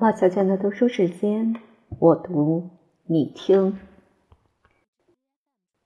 [0.00, 1.56] 老小娟的读书时间，
[1.98, 2.68] 我读
[3.06, 3.76] 你听。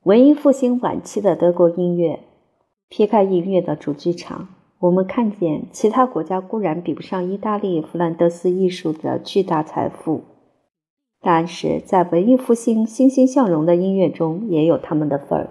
[0.02, 2.20] 文艺复兴晚期的德国音乐，
[2.90, 4.48] 撇开音乐的主剧场，
[4.80, 10.20] 我们看见其他国家固然比不上意大利弗兰德斯艺术的巨大财富，
[11.22, 15.48] 但是在文艺复兴欣欣向荣的音乐中，也有他们的份儿。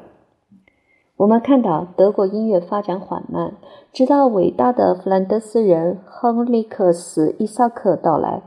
[1.15, 3.55] 我们看到德国音乐发展缓慢，
[3.91, 8.43] 直到伟大的弗兰德斯人亨利克斯·伊萨克到来。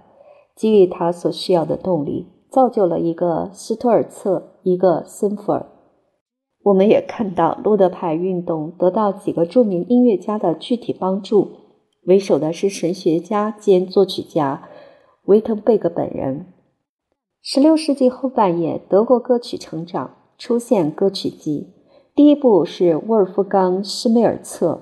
[0.57, 5.67] 给予他所需要的动力，造就了一个施托尔策，一个森弗尔。
[6.63, 11.51] 我们也看到路德派运动得到几个著名音乐家的具体帮助，
[12.05, 14.69] 为首的是神学家兼作曲家
[15.27, 16.47] 维滕贝格本人。
[17.43, 21.75] 十六世纪后半叶，德国歌曲成长，出现歌曲集。
[22.15, 24.81] 第一部是沃尔夫冈·施梅尔策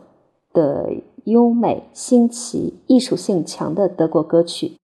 [0.53, 0.91] 的
[1.25, 4.77] 优美、新奇、艺术性强的德国歌曲。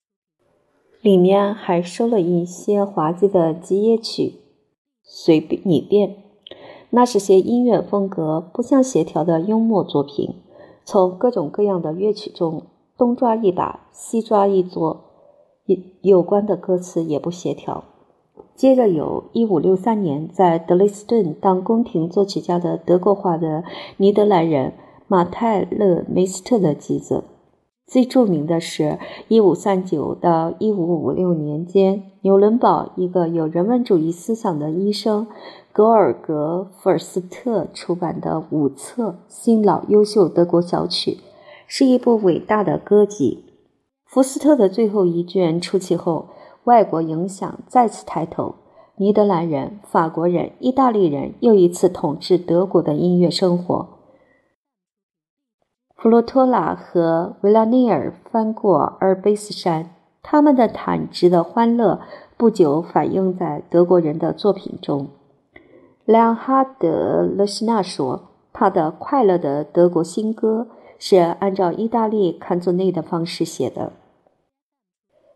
[1.01, 4.35] 里面还收了一些滑稽的吉野曲，
[5.05, 6.17] 随便你便。
[6.91, 10.35] 那是些音乐风格不相协调的幽默作品，
[10.85, 12.63] 从各种各样的乐曲中
[12.97, 14.97] 东抓一把，西抓一撮，
[15.67, 17.85] 有有关的歌词也不协调。
[18.57, 23.63] 接着有一五六三年在德累斯顿当宫廷作曲家的德国化的
[23.99, 24.73] 尼德兰人
[25.07, 27.23] 马泰勒梅斯特的集子。
[27.89, 35.27] 最著名的是一五三九到一五五六年间，纽伦堡一个有人文主义思想的医生
[35.73, 41.17] 格尔格·福尔斯特出版的五册新老优秀德国小曲，
[41.67, 43.45] 是一部伟大的歌集。
[44.05, 46.27] 福斯特的最后一卷出期后，
[46.65, 48.57] 外国影响再次抬头，
[48.97, 53.98] 尼德兰人、法国人、意大利人又一次统治德国的音乐生活。
[55.99, 59.91] 弗洛托拉和维拉内尔翻过阿尔卑斯山，
[60.23, 62.01] 他们的坦直的欢乐
[62.37, 65.09] 不久反映在德国人的作品中。
[66.05, 70.69] 莱昂哈德·勒希纳说：“他的快乐的德国新歌
[71.01, 73.93] 是按照意大利坎佐内的方式写的。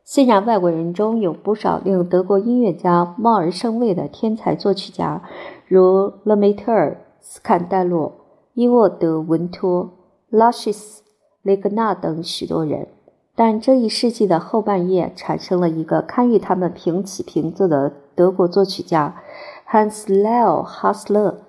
[0.05, 5.23] 虽然外国人中有不少令德国音乐家望而生畏的天才作曲家，
[5.67, 8.13] 如勒梅特尔、斯坎代洛、
[8.55, 9.91] 伊沃德·文托。”
[10.33, 11.03] 拉什斯、
[11.43, 12.89] 雷格纳等许多人，
[13.37, 19.21] 但这一世纪的后半叶产生了一个堪与他们平起平坐的德国作曲家
[19.67, 21.43] 汉斯·莱奥·哈斯勒。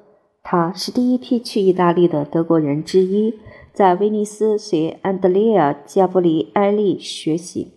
[0.43, 3.39] 他是第一批去意大利的德国人之一，
[3.71, 7.71] 在威尼斯随安德烈亚·加布里埃利学习，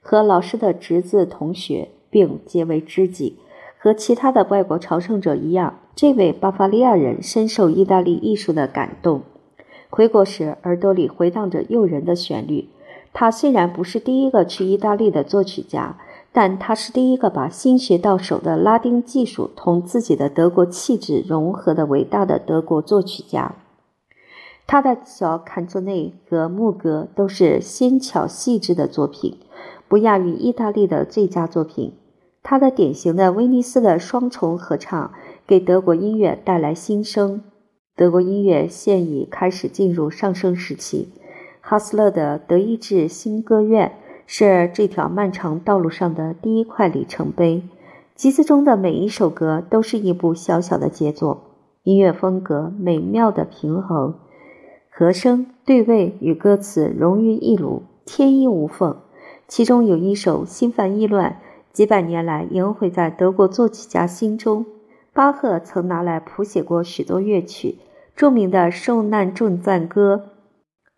[0.00, 3.38] 和老师的侄子同学，并结为知己。
[3.78, 9.22] 和其他的外国朝圣者一样，这位巴伐利亚人深受意大利艺术的感动。
[9.94, 12.70] 回国时，耳朵里回荡着诱人的旋律。
[13.12, 15.98] 他虽然不是第一个去意大利的作曲家，
[16.32, 23.54] 但他是第一个把新学到手的拉丁技术同自己的德国气质融合的伟大的德国作曲家。
[24.66, 29.36] 他的小坎佐内和牧歌都是纤巧细致的作品，
[29.88, 31.92] 不亚于意大利的最佳作品。
[32.42, 35.12] 他的典型的威尼斯的双重合唱
[35.46, 37.42] 给德国音乐带来新生。
[37.94, 41.08] 德国音乐现已开始进入上升时期。
[41.60, 43.92] 哈斯勒的德意志新歌院
[44.26, 47.62] 是这条漫长道路上的第一块里程碑。
[48.14, 51.42] 集子中的每一首歌都是一部小小的杰作，
[51.82, 54.14] 音乐风格美妙的平衡，
[54.90, 58.96] 和声、对位与歌词融于一炉，天衣无缝。
[59.48, 61.40] 其中有一首心烦意乱，
[61.72, 64.64] 几百年来萦回在德国作曲家心中。
[65.14, 67.76] 巴赫曾拿来谱写过许多乐曲，
[68.16, 70.30] 著名的受难重赞歌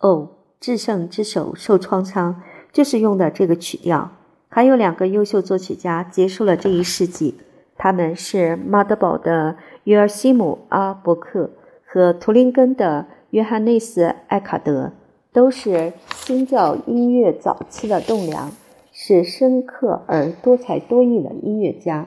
[0.09, 0.31] 《哦，
[0.61, 2.35] 至圣之手受创伤》
[2.73, 4.13] 就是用的这个曲调。
[4.49, 7.35] 还有两个优秀作曲家结束了这一世纪，
[7.77, 11.51] 他们是马德堡的约尔西姆·阿伯克
[11.85, 14.93] 和图林根的约翰内斯·艾卡德，
[15.33, 18.53] 都是新教音乐早期的栋梁，
[18.93, 22.07] 是深刻而多才多艺的音乐家。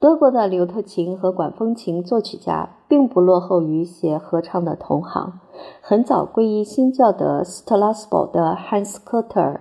[0.00, 5.40] 德国的柳特琴和管风琴作曲家并不落后于写合唱的同行。
[5.80, 9.60] 很早皈依新教的斯特拉斯堡的汉斯·科特尔，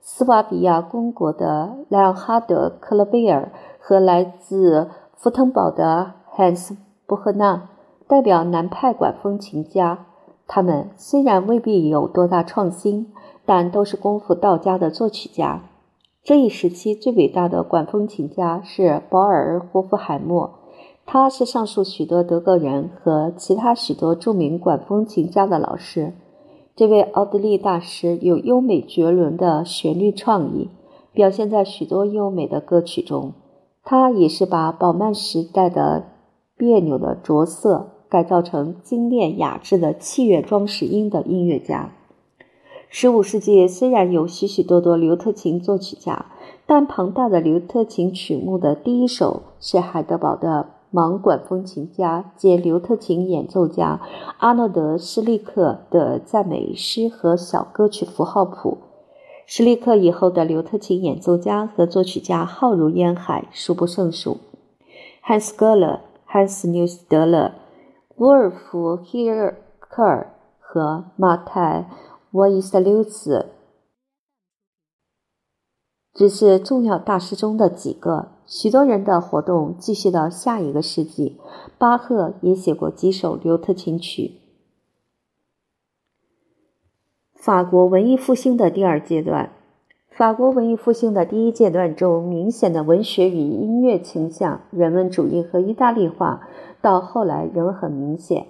[0.00, 6.72] 斯瓦比亚公国的莱昂哈德·克勒贝尔和来自福腾堡的汉斯·
[7.06, 7.68] 布赫纳，
[8.06, 10.06] 代表南派管风琴家。
[10.46, 13.12] 他们虽然未必有多大创新，
[13.44, 15.60] 但都是功夫到家的作曲家。
[16.28, 20.58] 这一时期最伟大的管风琴家是保尔·霍夫海默，
[21.06, 26.12] 他是上述许多德国人和其他许多著名管风琴家的老师。
[26.76, 30.68] 这位奥地利大师有优美绝伦的旋律创意，
[31.14, 33.32] 表现在许多优美的歌曲中。
[33.82, 36.08] 他也是把宝曼时代的
[36.58, 41.94] 别扭的着色改造成精炼雅致的器乐装饰音的音乐家。
[42.90, 46.26] 十五世纪虽然有许许多多刘特琴作曲家，
[46.66, 50.70] 但庞大的刘特琴曲目的第一首是海德堡的。
[50.90, 54.00] 盲管风琴家兼刘特琴演奏家
[54.38, 58.78] 阿诺德·施利克的赞美诗和小歌曲符号谱。
[59.44, 64.38] 施利克以后的刘特琴演奏家和作曲家浩如烟海，数不胜数。
[65.20, 67.52] 汉斯·格勒、汉斯·纽斯德勒、
[68.16, 71.86] 沃尔夫·希尔克尔和马泰·
[72.32, 73.46] 沃伊斯留茨
[76.12, 78.28] 只是重要大师中的几个。
[78.46, 81.38] 许多人的活动继续到下一个世纪。
[81.76, 84.40] 巴赫也写过几首刘特琴曲。
[87.34, 89.52] 法国文艺复兴的第二阶段，
[90.10, 96.48] 法国文艺复兴的第一阶段中，明显的文学与音乐倾向、人文主义和意大利化，
[96.82, 98.48] 到后来仍很明显。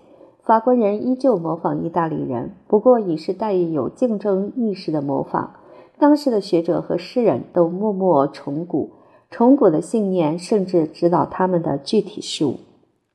[0.48, 5.50] 法国人依旧模仿意大利人，不过已是带有竞争意识的模仿。
[5.98, 8.92] 当时的学者和诗人都默默崇古。
[9.30, 12.60] 崇古的信念甚至指导他们的具体事物。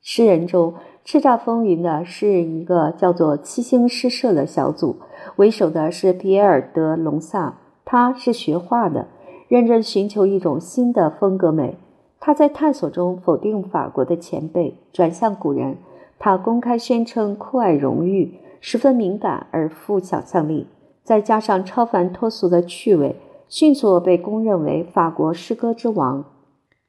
[0.04, 4.98] 诗人中叱咤风云的是一个叫做七星诗社的小组，
[5.38, 9.08] 为首的是皮埃尔·德·隆萨，他是学画的，
[9.48, 11.80] 认真寻求一种新的风格美。
[12.20, 15.78] 他在探索中否定法国的前辈，转向古人。
[16.26, 20.68] 他公开宣称酷爱荣誉，十分敏感而富想象力，
[21.04, 23.18] 再加上超凡脱俗的趣味。
[23.50, 26.24] 迅速被公认为法国诗歌之王。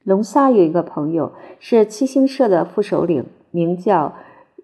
[0.05, 4.13] 隆萨有一个朋友是七星社的副首领，名叫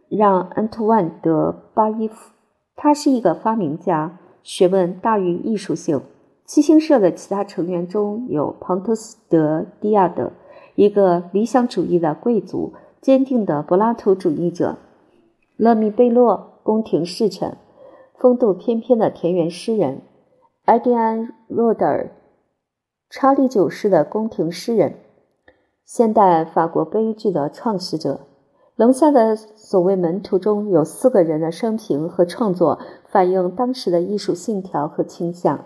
[0.07, 2.31] 让·安图万·德·巴伊夫。
[2.77, 5.99] 他是一个发明家，学问大于艺术性。
[6.45, 10.31] 七星社的其他成员中有庞特斯·德·迪亚德，
[10.75, 12.71] 一个理想主义的贵族，
[13.01, 14.77] 坚定的柏拉图主义者；
[15.57, 17.57] 勒米贝洛，宫廷侍臣，
[18.13, 20.03] 风度翩翩的田园诗人。
[20.65, 22.11] 埃迪安·若德尔，
[23.09, 24.99] 查理九世的宫廷诗人，
[25.83, 28.27] 现代法国悲剧的创始者。
[28.75, 35.65] 龙萨的所谓门徒中有四个人的生平和创作反映当时的艺术信条和倾向。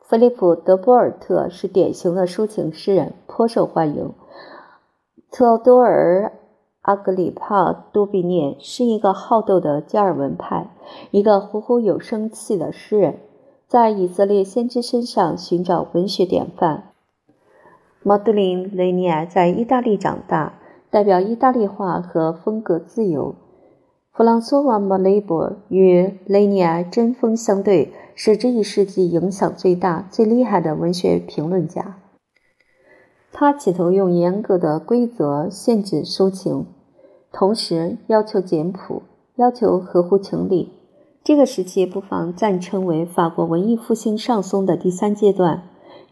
[0.00, 4.12] 菲利普·德波尔特是典型的抒情诗人，颇受欢迎。
[5.38, 6.32] 特多尔·
[6.80, 10.70] 阿格里帕·多比涅是一个好斗的加尔文派，
[11.10, 13.18] 一个虎虎有生气的诗人。
[13.68, 16.84] 在以色列先知身上寻找文学典范。
[18.02, 20.54] 毛德琳·雷尼埃在意大利长大，
[20.88, 23.34] 代表意大利化和风格自由。
[24.14, 31.98] 弗朗索瓦·莫雷博与雷尼埃针锋相对，是这一世纪影响最大、最厉害的文学评论家。
[33.38, 36.64] 他企图用严格的规则限制抒情，
[37.30, 39.02] 同时要求简朴，
[39.36, 40.70] 要求合乎情理。
[41.22, 45.64] 这个时期不妨暂称为法国文艺复兴上松的第三阶段。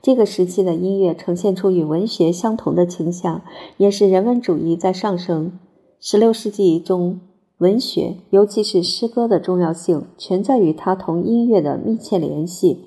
[0.02, 3.40] 这个时期的音乐呈现出与文学相同的倾向，
[3.78, 5.58] 也是人文主义在上升。
[5.98, 7.20] 十六世纪中，
[7.56, 12.84] 文学，尤其是诗歌的重要性，全在于它同音乐的密切联系。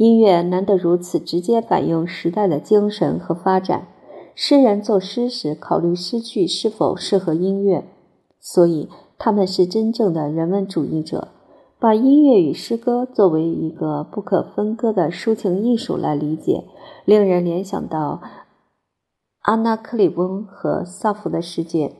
[0.00, 3.88] 音乐难得如此直接反映时代的精神和发展。
[4.34, 7.84] 诗人作诗时考虑诗句是否适合音乐，
[8.40, 8.88] 所以
[9.18, 11.28] 他们是真正的人文主义者。
[11.78, 16.64] 把音乐与诗歌作为一个不可分割的抒情艺术来理解，
[17.04, 18.22] 令人联想到
[19.42, 21.92] 阿纳克里翁和萨福的世界。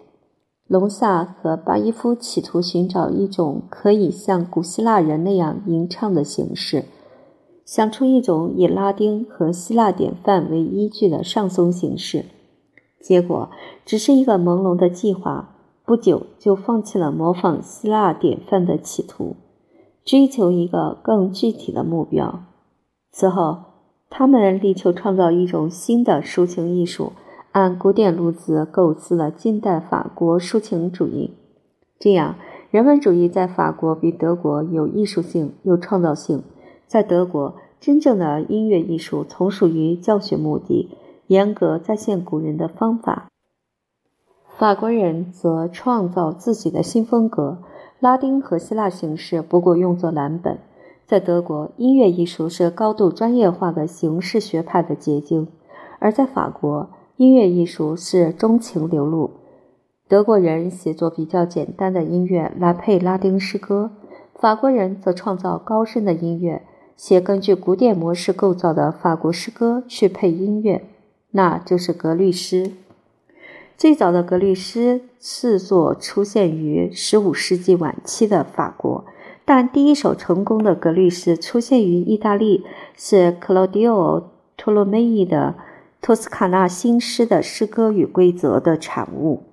[0.67, 6.87] 隆萨和巴伊夫企图寻找一种可以像古希腊人那样吟唱的形式，
[7.71, 12.25] 想出一种以拉丁和希腊典范为依据的上松形式。
[13.01, 13.49] 结果
[13.87, 15.55] 只是一个朦胧的计划，
[15.87, 19.37] 不久就放弃了模仿希腊典范的企图。
[20.05, 22.43] 追求一个更具体的目标。
[23.13, 23.59] 此后，
[24.09, 27.13] 他们力求创造一种新的抒情艺术，
[27.53, 31.35] 按古典路子构思了近代法国抒情主义。
[32.01, 32.35] 这样，
[32.73, 36.43] 人文主义在法国比德国有艺术性、有创造性。
[36.91, 40.91] 在德国，真正的音乐艺术从属于教学目的，
[41.29, 43.29] 严格再现古人的方法；
[44.59, 47.59] 法国人则创造自己的新风格。
[48.01, 50.59] 拉丁和希腊形式不过用作蓝本。
[51.07, 55.47] 在德国，音乐艺术是高度专业化的形式学派的结晶；
[56.01, 59.31] 而在法国，音乐艺术是钟情流露。
[60.09, 63.93] 德国人写作比较简单的音乐来配拉丁诗歌，
[64.35, 66.67] 法国人则创造高深的音乐，
[67.01, 70.85] 写根据古典模式构造的法国诗歌去配音乐，
[71.31, 72.73] 那就是格律诗。
[73.75, 79.07] 最早的格律诗制作出现于15世纪晚期的法国，
[79.47, 84.19] 但第一首成功的格律诗出现于意大利，是克罗迪奥·
[84.59, 85.55] 托洛梅伊的
[86.03, 89.45] 《托斯卡纳新诗的诗歌与规则》的产物。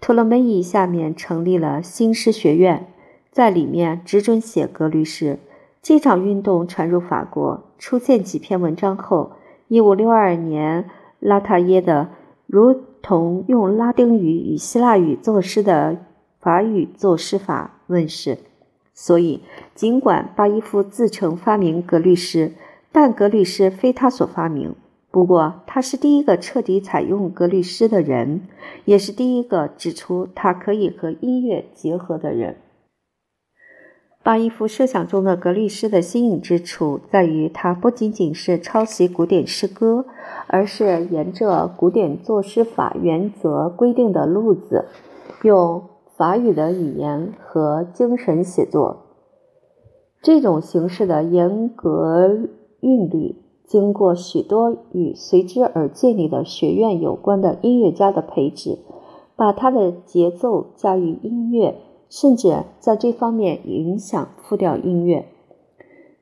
[0.00, 2.88] 托勒梅伊下面成立了新诗学院，
[3.30, 5.38] 在里面只准写格律诗。
[5.82, 9.32] 这场运动传入法国，出现几篇文章后
[9.68, 12.08] ，1562年拉塔耶的。
[12.50, 15.98] 如同用拉丁语与希腊语作诗的
[16.40, 18.38] 法语作诗法问世，
[18.94, 19.42] 所以
[19.74, 22.52] 尽管巴伊夫自称发明格律诗，
[22.90, 24.74] 但格律诗非他所发明。
[25.10, 28.48] 不过，他是第一个彻底采用格律诗的人，
[28.86, 32.56] 也是第一个指出它可以和音乐结合的人。
[34.28, 40.04] 巴伊夫设想中的格律诗的新颖之处在于，它不仅仅是抄袭古典诗歌，
[40.48, 44.84] 而是沿着古典作诗法原则规定的路子，
[45.42, 45.82] 用
[46.18, 49.06] 法语的语言和精神写作。
[50.20, 52.28] 这种形式的严格
[52.80, 58.78] 韵律，经过许多与随之而建立的学院有关的音乐家的培植，
[59.36, 61.76] 把它的节奏加于音乐。
[62.08, 65.26] 甚至在这方面影响复调音乐。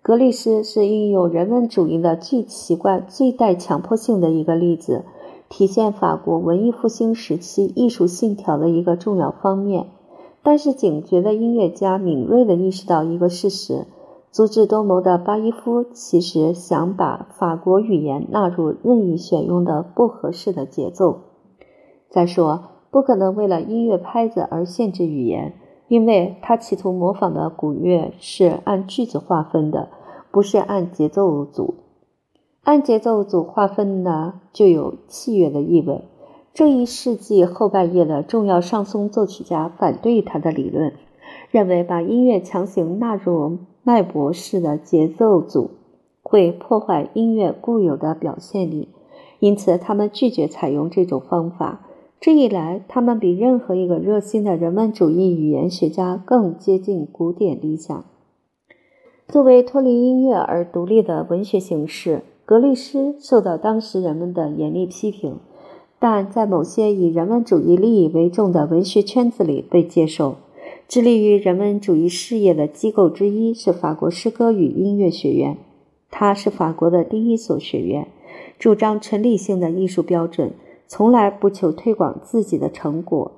[0.02, 5.04] 格律诗是应用人文主义的最奇怪、最带强迫性的一个例子，
[5.48, 9.86] 体现法国文艺复兴时期艺术信条的一个重要方面。
[10.44, 13.86] 但是，警觉的音乐家敏锐地意识到一个事实：
[14.30, 21.18] 足智多谋的巴伊夫其实想把法国语言纳入任意选用的不合适的节奏。
[22.08, 22.62] 再说，
[22.92, 25.54] 不可能为了音乐拍子而限制语言。
[25.88, 29.88] 因为他企图模仿的古乐是按句子划分的，
[30.30, 31.74] 不是按节奏组。
[32.64, 36.04] 按节奏组划分呢，就有器乐的意味。
[36.52, 40.94] 这一世纪后半叶的重要上松作曲家反对他的理论，
[41.50, 45.70] 认为把音乐强行纳入脉搏式的节奏组
[46.22, 48.88] 会破坏音乐固有的表现力，
[49.38, 51.85] 因此他们拒绝采用这种方法。
[52.18, 58.04] 这一来，他们比任何一个热心的人文主义语言学家更接近古典理想。
[59.28, 65.36] 作为脱离音乐而独立的文学形式，格律诗受到当时人们的严厉批评，
[65.98, 70.36] 但在某些以人文主义利益为重的文学圈子里被接受。
[70.88, 75.56] 致力于人文主义事业的机构之一是法国诗歌与音乐学院，
[76.10, 78.08] 它是法国的第一所学院，
[78.58, 80.52] 主张纯理性的艺术标准。
[80.86, 83.32] 从来不求推广自己的成果。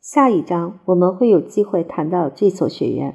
[0.00, 3.14] 下一章我们会有机会谈到这所学院。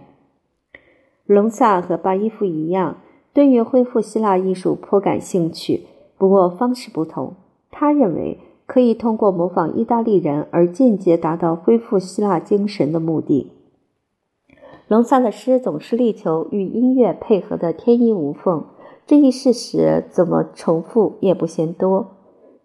[1.25, 2.97] 隆萨和巴伊夫一样，
[3.33, 5.85] 对于恢复希腊艺术颇感兴趣，
[6.17, 7.35] 不过方式不同。
[7.69, 13.51] 他认为可以通过模仿意大利人而间接达到恢复希腊精神的目的。
[14.87, 18.65] 隆萨的诗总是力求与音乐配合的天衣无缝，
[19.05, 22.07] 这一事实怎么重复也不嫌多。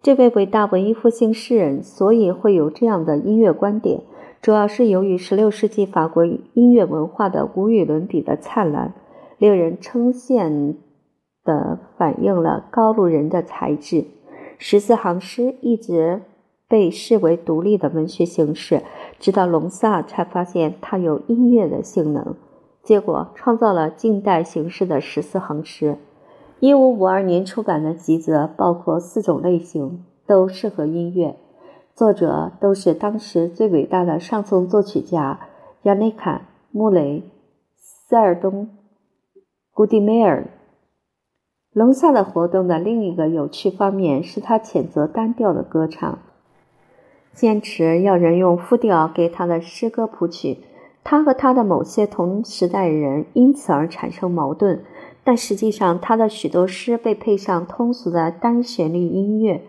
[0.05, 4.03] 这位伟大文艺复兴诗人所以会有这样的音乐观点，
[4.39, 8.93] 主要是由于16世纪法国音乐文化的无与伦比的灿烂，
[9.39, 10.75] 令人称羡
[11.43, 14.05] 的反映了高卢人的才智。
[14.59, 16.21] 十四行诗一直
[16.67, 18.83] 被视为独立的文学形式，
[19.17, 22.35] 直到隆萨才发现它有音乐的性能，
[22.83, 25.97] 结果创造了近代形式的十四行诗。
[26.65, 31.37] 一五五二年出版的集子包括四种类型，都适合音乐。
[31.93, 35.41] 作者都是当时最伟大的上层作曲家：
[35.83, 37.21] 亚内卡、穆雷、
[37.77, 38.67] 塞尔东、
[39.75, 40.47] 古迪梅尔。
[41.71, 46.17] 隆萨的活动的另一个有趣方面是他谴责单调的歌唱，
[47.31, 50.57] 坚持要人用复调给他的诗歌谱曲。
[51.03, 54.83] 他和他的某些同时代人因此而产生矛盾。
[55.25, 59.63] 但实际上，他的许多诗被配上通俗的单旋律音乐。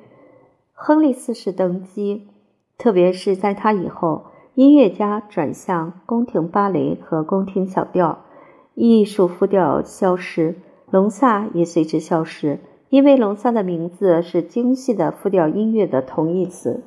[0.75, 2.29] 亨利四世登基，
[2.77, 8.19] 特别是在他以后，音乐家转向宫廷芭蕾和宫廷小调，
[8.75, 10.57] 艺术复调消失，
[10.91, 12.61] 隆萨也随之消失，
[12.91, 16.85] 因为隆萨的名字是精细的复调音乐的同义词。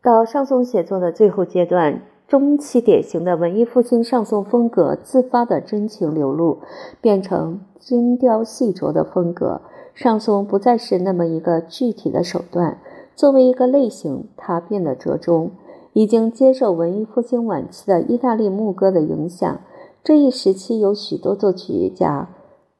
[0.00, 2.02] 到上颂写作的最后阶段。
[2.28, 6.58] 中期典型的文艺复兴上颂风格自发的真情流露，
[7.00, 9.60] 变成精雕细琢的风格。
[9.94, 12.78] 上颂不再是那么一个具体的手段，
[13.14, 15.52] 作为一个类型，它变得折中。
[15.92, 19.60] 已经接受文艺复兴晚期的意大利牧歌的影响，
[20.04, 22.28] 这一时期有许多作曲家，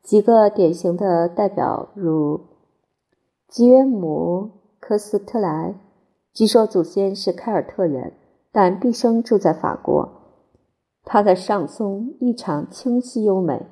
[0.02, 2.40] 几个典型的代表如
[3.48, 5.74] 吉约姆·科斯特莱，
[6.34, 8.12] 据说祖先是凯尔特人，
[8.56, 10.08] 但毕生住在法国。
[11.04, 13.66] 他的上松异常清晰优美，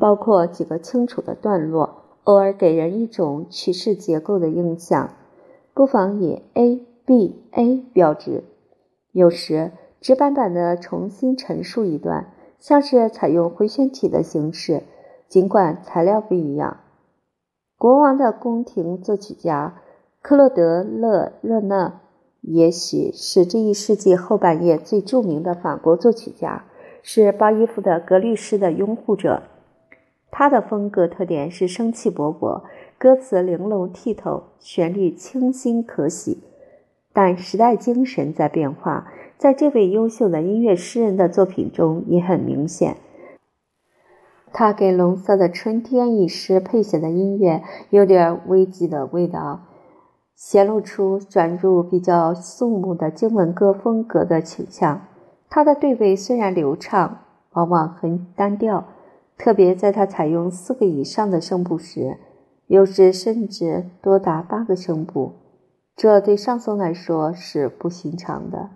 [0.00, 5.10] 包括几个清楚的段落，偶尔给人一种曲式结构的印象。
[5.72, 8.42] 不妨以 A B A 标志，
[9.12, 9.70] 有时
[10.00, 14.82] 直板板的重新陈述一段，像是采用回旋体的形式，
[15.28, 16.78] 尽管材料不一样。
[17.76, 19.80] 国王的宫廷作曲家
[20.20, 22.00] 克洛德·勒热讷，
[22.50, 26.64] 也许是这一世纪后半叶最著名的法国作曲家，
[27.02, 29.42] 是巴伊夫的格律诗的拥护者。
[30.30, 32.62] 他的风格特点是生气勃勃。
[32.98, 36.38] 歌词玲珑剔透，旋律清新可喜，
[37.12, 42.96] 但时代精神在变化，在这位优秀的音乐诗人的作品中也很明显。
[44.52, 49.60] 他给龙色的春天一诗配写的音乐有点危机的味道，
[50.40, 55.02] 显露出转入比较肃穆的经文歌风格的倾向。
[55.50, 57.18] 他的对位虽然流畅，
[57.54, 58.84] 往往很单调，
[59.36, 62.18] 特别在他采用四个以上的声部时。
[62.68, 65.32] 有时甚至多达八个声部，
[65.96, 68.68] 这对上松来说是不寻常的。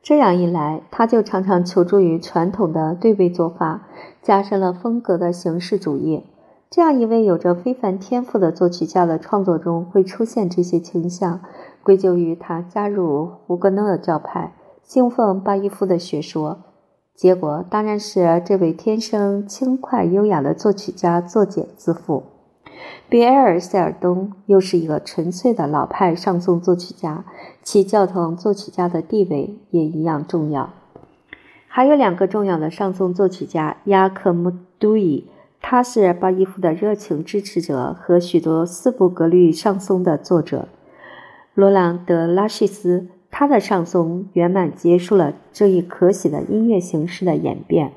[0.00, 3.88] 这样一来，他就常常求助于传统的对位做法，
[4.22, 6.22] 加深了风格的形式主义。
[6.74, 11.40] 这样一位有着非凡天赋的作曲家的创作中会出现这些倾向，
[11.84, 14.52] 归咎于他加入胡格诺教派，
[14.82, 16.64] 信奉巴伊夫的学说。
[17.14, 22.24] 结果当然是这位天生轻快优雅的作曲家作茧自缚。
[23.08, 27.24] 比埃尔·塞尔东又是一个纯粹的老派上颂作曲家，
[27.62, 30.70] 其教堂作曲家的地位也一样重要。
[31.68, 35.28] 还有两个重要的上颂作曲家：雅克·穆杜伊，
[35.66, 40.68] 他是巴伊夫的热情支持者和许多四部格律上颂的作者；
[41.54, 47.92] 罗朗·德拉西斯，他的上颂圆满结束了这一可喜的音乐形式的演变。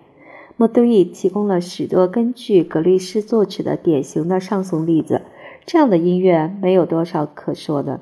[0.56, 5.24] 莫杜伊提供了许多根据格律诗作曲的典型的上颂例子，
[5.66, 8.00] 这样的音乐没有多少可说的。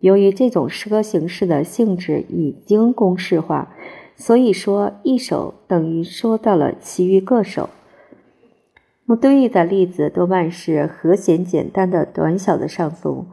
[0.00, 3.74] 由于这种诗歌形式的性质已经公式化，
[4.16, 7.68] 所以说一首等于说到了其余各首。
[9.04, 13.26] 莫多伊的例子多半是和弦简单的短小的上颂，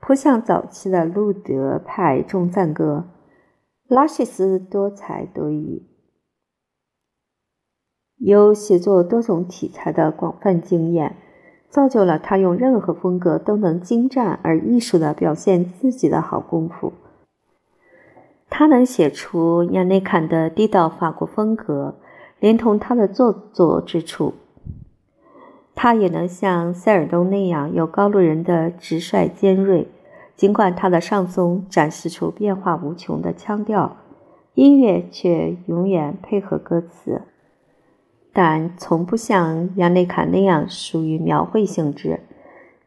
[0.00, 3.04] 颇像早期的路德派众赞歌。
[3.86, 5.86] 拉谢斯多才多艺。
[8.16, 11.16] 有写作多种题材的广泛经验，
[11.68, 16.92] 造就了他用任何风格都能精湛而艺术的表现自己的好功夫。
[18.48, 21.96] 他能写出亚内坎的地道法国风格，
[22.38, 24.34] 连同他的做作之处。
[25.82, 29.88] 他也能像塞尔东那样有高卢人的直率尖锐，
[30.36, 33.96] 尽管他的上松展示出变化无穷的腔调，
[34.52, 37.22] 音乐却永远配合歌词。
[38.30, 42.20] 但从不像亚内卡那样属于描绘性质，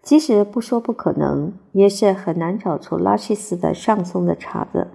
[0.03, 4.89] 即使不说不可能，也是很难找出拉希斯的上松的茬子。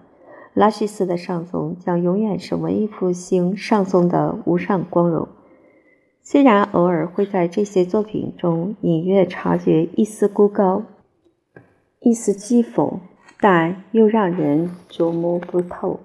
[0.54, 5.26] 拉希斯的上松将永远是文艺复兴上松的无上光荣。
[6.30, 10.82] 虽然偶尔会在这些作品中隐约察觉一丝孤高、
[12.00, 12.98] 一丝讥讽，
[13.40, 16.00] 但又让人琢磨不透。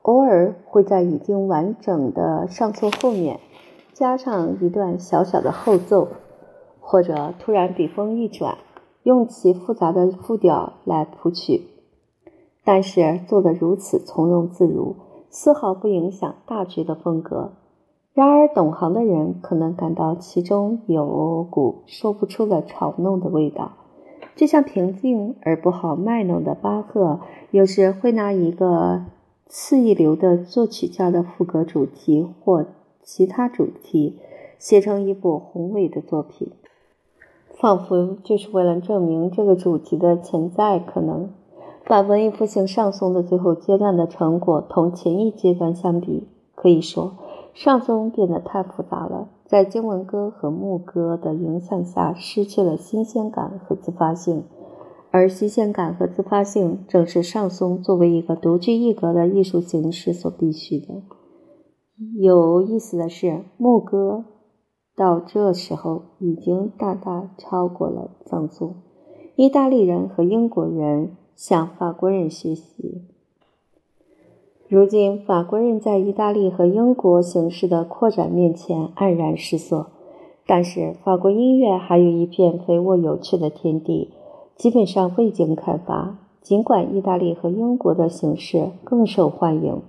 [0.00, 3.38] 偶尔会在已经完整的上颂后面。
[3.92, 6.08] 加上一段小小的后奏，
[6.80, 8.56] 或者突然笔锋一转，
[9.02, 11.64] 用其复杂的复调来谱曲，
[12.64, 14.96] 但是做得如此从容自如，
[15.28, 17.52] 丝毫不影响大局的风格。
[18.16, 23.72] 然而，懂行的人可能感到其中有股说不出的嘲弄的味道，
[24.34, 29.04] 就像平静而不好卖弄的巴赫，有时会拿一个
[29.46, 32.64] 次一流的作曲家的赋格主题或。
[33.08, 34.18] 其他主题
[34.58, 36.50] 写成一部宏伟的作品，
[37.54, 41.30] 仿佛就是为了证明这个主题的潜在可能。
[41.86, 46.26] 把文艺复兴上颂的最后阶段的成果同前一阶段相比，
[46.56, 47.12] 可以说
[47.56, 54.44] 上颂变得太复杂了，在经文歌和牧歌的影响下，失去了新鲜感和自发性。
[55.10, 61.02] 而新鲜感和自发性正是上颂作为一个独具一格的艺术形式所必须的。
[62.20, 64.26] 有意思的是，牧歌
[64.94, 68.74] 到这时候已经大大超过了藏颂。
[69.34, 73.06] 意大利人和英国人向法国人学习，
[74.68, 79.86] 如今，法国人在意大利和英国形式的扩展面前黯然失色。
[80.44, 84.10] 但是，法国音乐还有一片肥沃有趣的天地，
[84.56, 86.18] 基本上未经开发。
[86.42, 89.80] 尽管意大利和英国的形式更受欢迎。